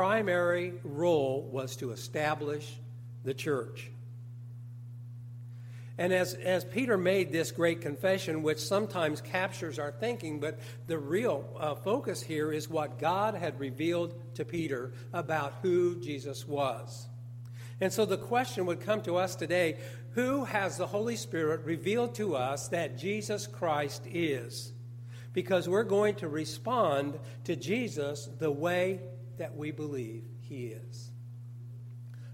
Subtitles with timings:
[0.00, 2.80] primary role was to establish
[3.22, 3.90] the church.
[5.98, 10.96] And as, as Peter made this great confession, which sometimes captures our thinking, but the
[10.96, 17.06] real uh, focus here is what God had revealed to Peter about who Jesus was.
[17.82, 19.76] And so the question would come to us today
[20.12, 24.72] who has the Holy Spirit revealed to us that Jesus Christ is?
[25.34, 29.00] Because we're going to respond to Jesus the way
[29.40, 31.10] that we believe he is,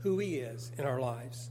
[0.00, 1.50] who he is in our lives.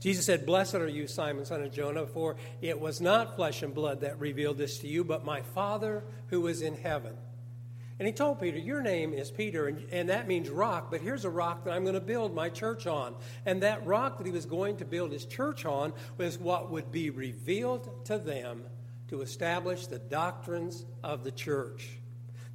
[0.00, 3.74] Jesus said, Blessed are you, Simon, son of Jonah, for it was not flesh and
[3.74, 7.16] blood that revealed this to you, but my Father who is in heaven.
[7.98, 11.24] And he told Peter, Your name is Peter, and, and that means rock, but here's
[11.24, 13.14] a rock that I'm going to build my church on.
[13.46, 16.92] And that rock that he was going to build his church on was what would
[16.92, 18.64] be revealed to them
[19.08, 21.99] to establish the doctrines of the church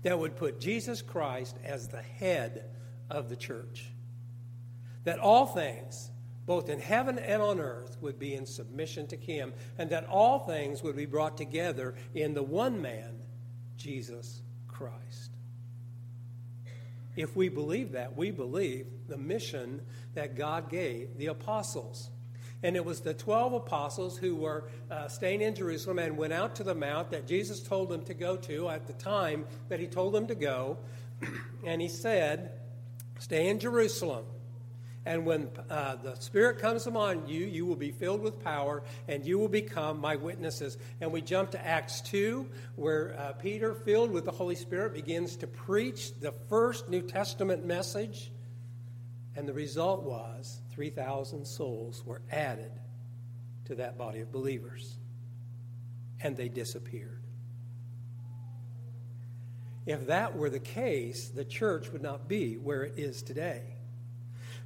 [0.06, 2.66] that would put Jesus Christ as the head
[3.10, 3.88] of the church.
[5.04, 6.12] That all things,
[6.46, 10.38] both in heaven and on earth, would be in submission to him, and that all
[10.38, 13.20] things would be brought together in the one man,
[13.78, 15.32] Jesus Christ.
[17.16, 19.82] If we believe that, we believe the mission
[20.14, 22.12] that God gave the apostles.
[22.66, 26.56] And it was the 12 apostles who were uh, staying in Jerusalem and went out
[26.56, 29.88] to the mount that Jesus told them to go to at the time that he
[29.88, 30.78] told them to go.
[31.66, 32.52] and he said,
[33.20, 34.26] Stay in Jerusalem
[35.06, 39.24] and when uh, the Spirit comes upon you, you will be filled with power and
[39.24, 40.78] you will become my witnesses.
[41.00, 45.36] And we jump to Acts 2, where uh, Peter, filled with the Holy Spirit, begins
[45.38, 48.32] to preach the first New Testament message.
[49.36, 52.72] And the result was 3,000 souls were added
[53.66, 54.96] to that body of believers.
[56.22, 57.22] And they disappeared.
[59.86, 63.76] If that were the case, the church would not be where it is today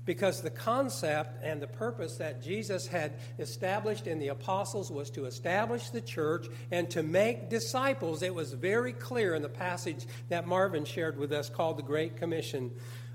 [0.09, 5.25] because the concept and the purpose that Jesus had established in the apostles was to
[5.25, 8.23] establish the church and to make disciples.
[8.23, 12.17] It was very clear in the passage that Marvin shared with us called the Great
[12.17, 12.71] Commission.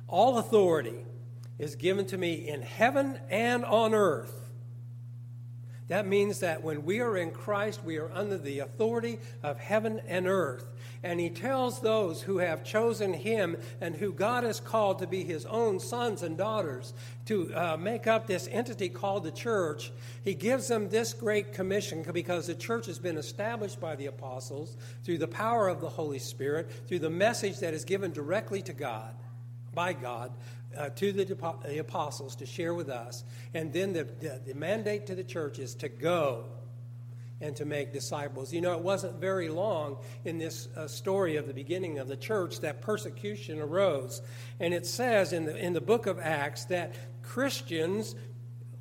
[0.07, 1.05] All authority
[1.59, 4.45] is given to me in heaven and on earth.
[5.89, 10.01] That means that when we are in Christ, we are under the authority of heaven
[10.09, 10.65] and earth.
[11.03, 15.23] And he tells those who have chosen him and who God has called to be
[15.25, 16.95] his own sons and daughters
[17.27, 19.93] to uh, make up this entity called the church.
[20.23, 24.79] He gives them this great commission because the church has been established by the apostles
[25.05, 28.73] through the power of the Holy Spirit, through the message that is given directly to
[28.73, 29.15] God,
[29.75, 30.33] by God,
[30.77, 33.25] uh, to the, the, apostles to share with us.
[33.53, 36.45] And then the, the, the mandate to the church is to go
[37.41, 38.53] and to make disciples.
[38.53, 42.17] You know, it wasn't very long in this uh, story of the beginning of the
[42.17, 44.23] church that persecution arose.
[44.61, 48.15] And it says in the, in the book of Acts that Christians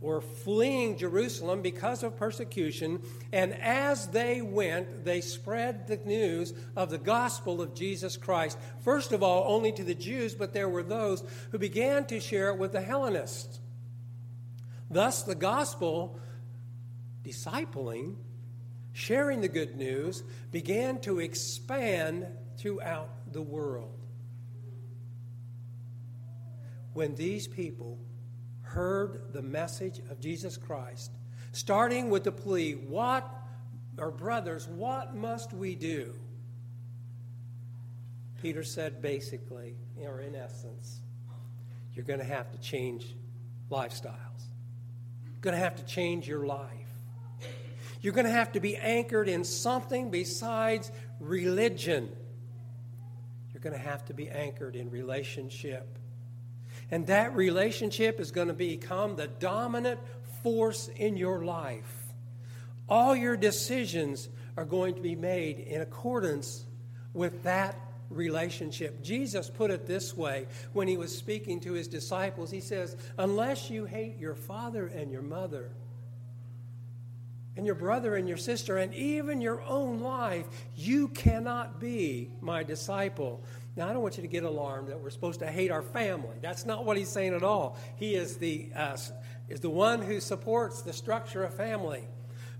[0.03, 6.89] were fleeing Jerusalem because of persecution, and as they went, they spread the news of
[6.89, 8.57] the gospel of Jesus Christ.
[8.81, 12.49] First of all, only to the Jews, but there were those who began to share
[12.49, 13.61] it with the Hellenists.
[14.91, 16.19] Thus, the gospel,
[17.23, 18.17] discipling,
[18.91, 20.21] sharing the good news
[20.51, 22.27] began to expand
[22.57, 23.97] throughout the world.
[26.91, 27.97] When these people
[28.63, 31.11] heard the message of Jesus Christ,
[31.51, 33.29] starting with the plea, What,
[33.97, 36.13] or brothers, what must we do?
[38.41, 40.99] Peter said basically, or in essence,
[41.93, 43.15] you're going to have to change
[43.69, 44.13] lifestyles.
[45.23, 46.69] You're going to have to change your life.
[48.01, 50.91] You're going to have to be anchored in something besides
[51.21, 52.13] religion.
[53.53, 55.97] You're going to have to be anchored in relationship.
[56.93, 59.99] And that relationship is going to become the dominant
[60.43, 61.91] force in your life.
[62.87, 66.65] All your decisions are going to be made in accordance
[67.15, 67.75] with that
[68.11, 69.01] relationship.
[69.01, 72.51] Jesus put it this way when he was speaking to his disciples.
[72.51, 75.71] He says, Unless you hate your father and your mother,
[77.55, 80.45] and your brother and your sister and even your own life,
[80.75, 83.43] you cannot be my disciple.
[83.75, 86.37] Now, I don't want you to get alarmed that we're supposed to hate our family.
[86.41, 87.77] That's not what he's saying at all.
[87.95, 88.97] He is the, uh,
[89.49, 92.03] is the one who supports the structure of family.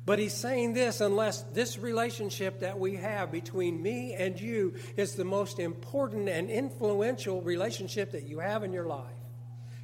[0.06, 5.13] But he's saying this unless this relationship that we have between me and you is
[5.15, 9.12] the most important and influential relationship that you have in your life,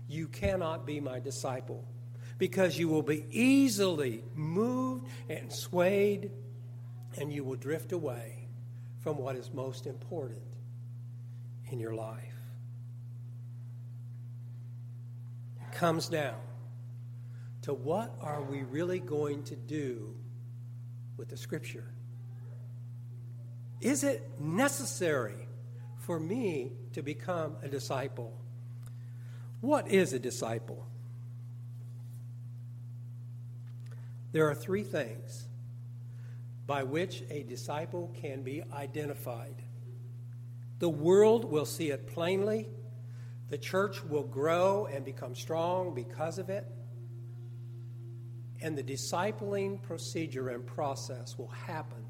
[0.08, 1.86] you cannot be my disciple
[2.40, 6.32] because you will be easily moved and swayed,
[7.18, 8.48] and you will drift away
[9.02, 10.49] from what is most important
[11.72, 12.24] in your life.
[15.62, 16.40] It comes down
[17.64, 20.16] to what are we really going to do
[21.18, 21.92] with the Scripture?
[23.82, 25.48] Is it necessary
[26.00, 28.34] for me to become a disciple?
[29.62, 30.86] What is a disciple?
[34.32, 35.46] There are three things
[36.66, 39.56] by which a disciple can be identified.
[40.80, 42.70] The world will see it plainly.
[43.50, 46.66] The church will grow and become strong because of it.
[48.62, 52.06] And the discipling procedure and process will happen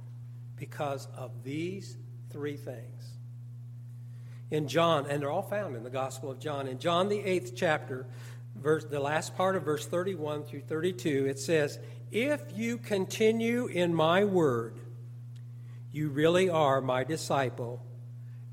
[0.56, 1.98] because of these
[2.30, 3.18] three things.
[4.52, 7.54] In John, and they're all found in the Gospel of John, in John, the eighth
[7.56, 8.08] chapter,
[8.56, 11.80] verse, the last part of verse 31 through 32, it says,
[12.12, 14.80] If you continue in my word,
[15.92, 17.86] you really are my disciple,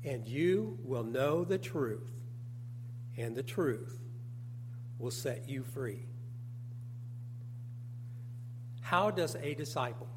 [0.07, 2.09] and you will know the truth,
[3.17, 3.99] and the truth
[4.99, 6.05] will set you free.
[8.79, 10.07] How does a disciple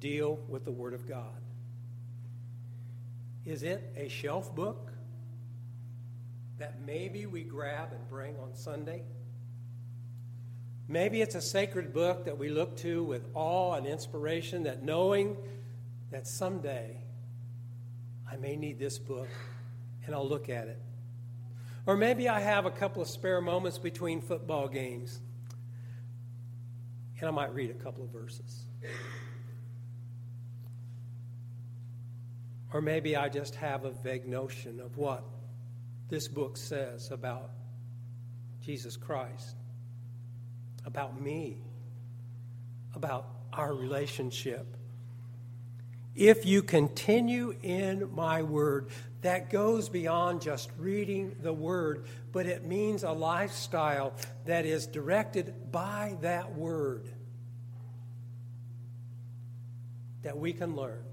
[0.00, 1.40] deal with the Word of God?
[3.44, 4.90] Is it a shelf book
[6.58, 9.04] that maybe we grab and bring on Sunday?
[10.88, 15.36] Maybe it's a sacred book that we look to with awe and inspiration, that knowing
[16.10, 17.05] that someday
[18.30, 19.28] I may need this book
[20.04, 20.80] and I'll look at it.
[21.86, 25.20] Or maybe I have a couple of spare moments between football games
[27.20, 28.64] and I might read a couple of verses.
[32.72, 35.24] Or maybe I just have a vague notion of what
[36.08, 37.50] this book says about
[38.60, 39.56] Jesus Christ,
[40.84, 41.62] about me,
[42.94, 44.76] about our relationship.
[46.16, 48.88] If you continue in my word,
[49.20, 54.14] that goes beyond just reading the word, but it means a lifestyle
[54.46, 57.06] that is directed by that word
[60.22, 61.04] that we can learn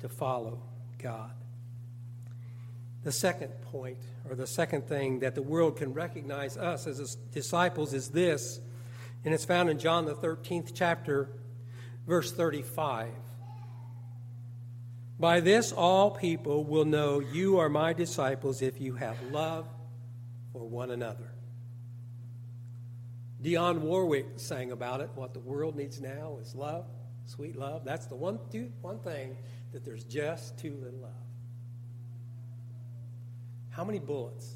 [0.00, 0.62] to follow
[0.98, 1.32] God.
[3.04, 3.98] The second point,
[4.28, 8.60] or the second thing that the world can recognize us as disciples is this,
[9.24, 11.28] and it's found in John the 13th chapter,
[12.06, 13.08] verse 35.
[15.18, 19.66] By this, all people will know you are my disciples if you have love
[20.52, 21.32] for one another.
[23.42, 25.10] Dionne Warwick sang about it.
[25.14, 26.86] What the world needs now is love
[27.26, 27.84] sweet love.
[27.84, 29.36] That's the one, two, one thing
[29.72, 31.10] that there's just too little of.
[33.70, 34.54] How many bullets,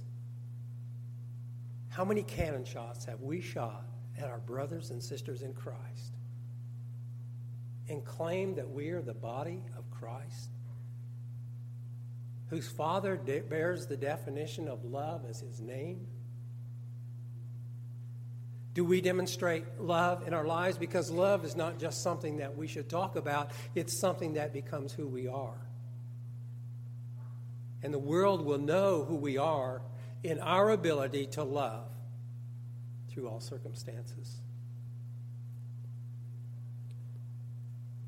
[1.90, 3.84] how many cannon shots have we shot
[4.18, 6.14] at our brothers and sisters in Christ
[7.88, 10.50] and claim that we are the body of Christ?
[12.48, 16.06] Whose Father bears the definition of love as his name?
[18.72, 20.78] Do we demonstrate love in our lives?
[20.78, 24.92] Because love is not just something that we should talk about, it's something that becomes
[24.92, 25.60] who we are.
[27.82, 29.82] And the world will know who we are
[30.22, 31.88] in our ability to love
[33.08, 34.40] through all circumstances.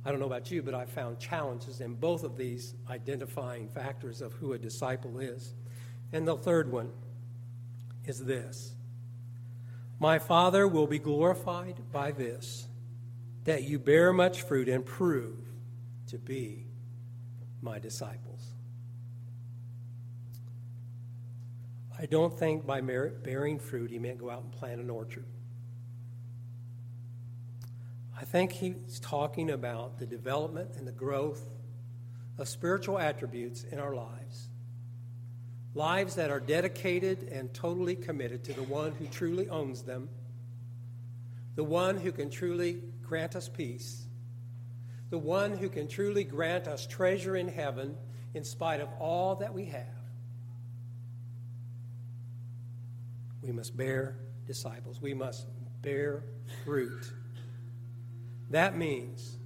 [0.04, 4.20] I don't know about you, but I found challenges in both of these identifying factors
[4.20, 5.54] of who a disciple is.
[6.12, 6.90] And the third one
[8.04, 8.74] is this
[10.00, 12.66] my Father will be glorified by this,
[13.44, 15.38] that you bear much fruit and prove
[16.08, 16.66] to be
[17.60, 18.54] my disciples.
[21.96, 25.24] I don't think by bearing fruit he meant go out and plant an orchard.
[28.18, 31.42] I think he's talking about the development and the growth
[32.38, 34.48] of spiritual attributes in our lives
[35.74, 40.08] lives that are dedicated and totally committed to the one who truly owns them,
[41.54, 44.06] the one who can truly grant us peace,
[45.10, 47.96] the one who can truly grant us treasure in heaven
[48.34, 49.86] in spite of all that we have.
[53.42, 54.16] We must bear
[54.46, 55.00] disciples.
[55.00, 55.46] We must
[55.82, 56.24] bear
[56.64, 57.12] fruit.
[58.52, 59.38] That means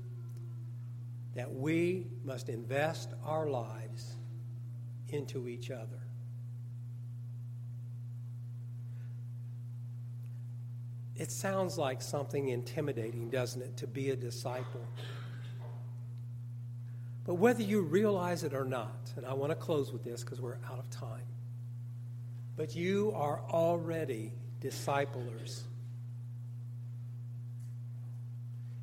[1.36, 4.16] that we must invest our lives
[5.08, 6.00] into each other.
[11.14, 14.84] It sounds like something intimidating, doesn't it, to be a disciple?
[17.24, 20.40] But whether you realize it or not, and I want to close with this because
[20.40, 21.26] we're out of time,
[22.56, 25.62] but you are already disciplers.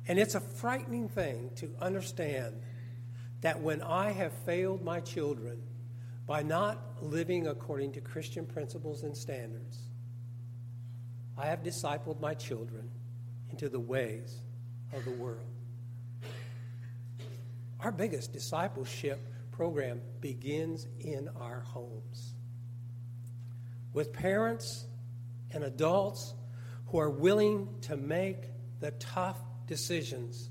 [0.06, 2.60] And it's a frightening thing to understand
[3.40, 5.62] that when I have failed my children
[6.26, 9.78] by not living according to Christian principles and standards,
[11.36, 12.90] I have discipled my children
[13.50, 14.40] into the ways
[14.92, 15.46] of the world.
[17.80, 19.20] Our biggest discipleship
[19.52, 22.34] program begins in our homes
[23.92, 24.86] with parents
[25.50, 26.34] and adults
[26.86, 28.38] who are willing to make
[28.80, 30.50] the tough decisions,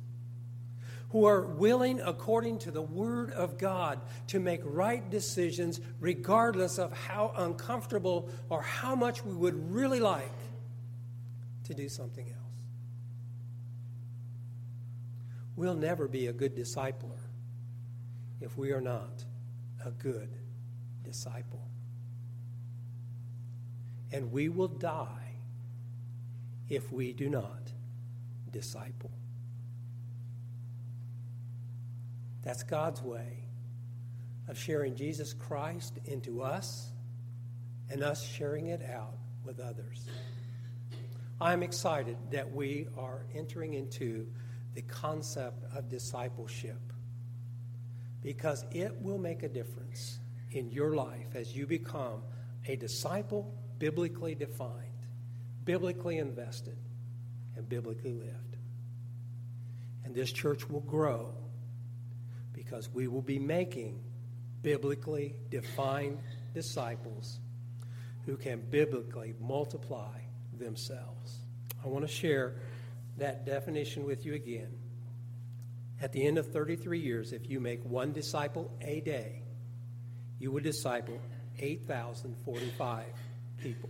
[1.09, 6.91] who are willing, according to the Word of God, to make right decisions regardless of
[6.91, 10.31] how uncomfortable or how much we would really like
[11.65, 12.39] to do something else.
[15.55, 17.19] We'll never be a good discipler
[18.41, 19.23] if we are not
[19.85, 20.29] a good
[21.03, 21.67] disciple.
[24.11, 25.35] And we will die
[26.69, 27.72] if we do not
[28.53, 29.11] disciple.
[32.43, 33.43] That's God's way
[34.47, 36.91] of sharing Jesus Christ into us
[37.89, 40.05] and us sharing it out with others.
[41.41, 44.27] I'm excited that we are entering into
[44.75, 46.79] the concept of discipleship
[48.21, 50.19] because it will make a difference
[50.51, 52.21] in your life as you become
[52.67, 55.07] a disciple biblically defined,
[55.65, 56.77] biblically invested,
[57.55, 58.57] and biblically lived.
[60.03, 61.33] And this church will grow
[62.53, 63.99] because we will be making
[64.61, 66.19] biblically defined
[66.53, 67.39] disciples
[68.25, 70.19] who can biblically multiply
[70.57, 71.39] themselves.
[71.83, 72.55] I want to share
[73.17, 74.77] that definition with you again.
[76.01, 79.43] At the end of 33 years, if you make one disciple a day,
[80.39, 81.19] you would disciple
[81.59, 83.05] 8,045
[83.57, 83.89] people.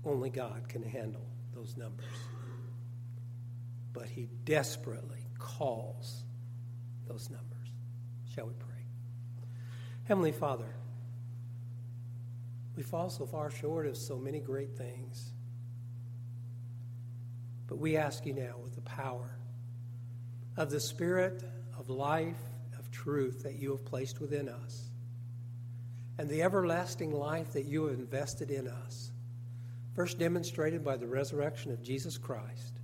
[0.06, 2.06] Only God can handle those numbers.
[3.91, 6.24] But He desperately calls
[7.06, 7.58] those numbers.
[8.33, 8.86] Shall we pray?
[10.05, 10.75] Heavenly Father,
[12.75, 15.33] we fall so far short of so many great things.
[17.67, 19.38] But we ask you now, with the power
[20.57, 21.43] of the Spirit
[21.77, 22.41] of life,
[22.77, 24.89] of truth that you have placed within us,
[26.17, 29.12] and the everlasting life that you have invested in us,
[29.95, 32.79] first demonstrated by the resurrection of Jesus Christ,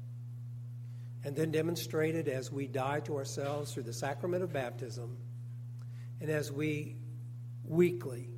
[1.24, 5.18] and then demonstrated as we die to ourselves through the sacrament of baptism,
[6.22, 6.96] and as we
[7.64, 8.30] weekly,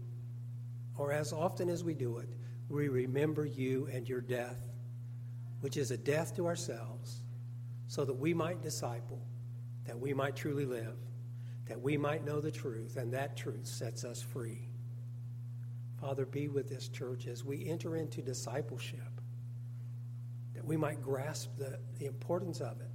[0.98, 2.30] or as often as we do it,
[2.70, 4.68] we remember you and your death,
[5.62, 7.24] which is a death to ourselves
[7.88, 9.22] so that we might disciple,
[9.86, 10.98] that we might truly live,
[11.68, 14.70] that we might know the truth, and that truth sets us free.
[16.00, 19.22] Father, be with this church as we enter into discipleship,
[20.54, 22.92] that we might grasp the, the importance of it,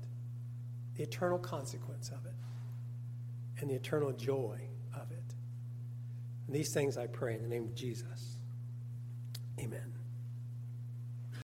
[0.96, 2.34] the eternal consequence of it,
[3.58, 4.60] and the eternal joy.
[6.52, 8.36] And these things I pray in the name of Jesus.
[9.58, 9.91] Amen.